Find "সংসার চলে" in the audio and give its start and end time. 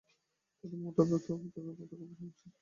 2.09-2.53